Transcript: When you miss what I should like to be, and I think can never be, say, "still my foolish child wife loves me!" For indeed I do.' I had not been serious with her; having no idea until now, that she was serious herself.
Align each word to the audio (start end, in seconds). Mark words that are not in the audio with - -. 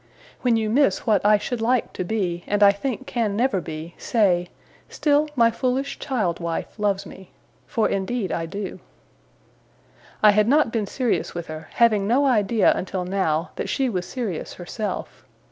When 0.41 0.55
you 0.57 0.67
miss 0.71 1.05
what 1.05 1.23
I 1.23 1.37
should 1.37 1.61
like 1.61 1.93
to 1.93 2.03
be, 2.03 2.43
and 2.47 2.63
I 2.63 2.71
think 2.71 3.05
can 3.05 3.35
never 3.35 3.61
be, 3.61 3.93
say, 3.99 4.49
"still 4.89 5.27
my 5.35 5.51
foolish 5.51 5.99
child 5.99 6.39
wife 6.39 6.79
loves 6.79 7.05
me!" 7.05 7.29
For 7.67 7.87
indeed 7.87 8.31
I 8.31 8.47
do.' 8.47 8.79
I 10.23 10.31
had 10.31 10.47
not 10.47 10.71
been 10.71 10.87
serious 10.87 11.35
with 11.35 11.45
her; 11.45 11.67
having 11.73 12.07
no 12.07 12.25
idea 12.25 12.73
until 12.73 13.05
now, 13.05 13.51
that 13.57 13.69
she 13.69 13.89
was 13.89 14.07
serious 14.07 14.55
herself. 14.55 15.23